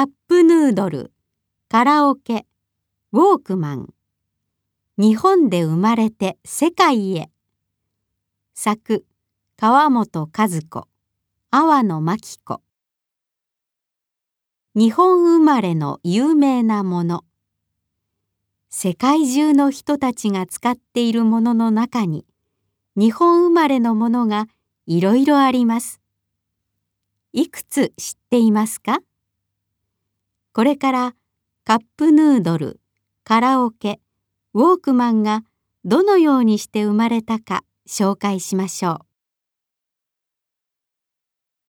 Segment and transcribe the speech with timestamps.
[0.00, 1.12] カップヌードル、
[1.68, 2.46] カラオケ、
[3.12, 3.92] ウォークマン。
[4.96, 7.28] 日本で生まれて世界へ。
[8.54, 9.04] 作、
[9.58, 10.88] 川本和子、
[11.50, 12.62] 阿波野真紀子。
[14.74, 17.24] 日本生まれの有名なもの。
[18.70, 22.24] 世界中の人たちが使っているものの中に、
[22.96, 24.46] 日本生まれのものが
[24.86, 26.00] いろいろあります。
[27.34, 29.00] いくつ知っていますか？
[30.52, 31.14] これから
[31.64, 32.80] カップヌードル、
[33.24, 34.00] カラオケ、
[34.54, 35.44] ウォークマンが
[35.84, 39.09] どのようにして生まれたか紹介しましょう。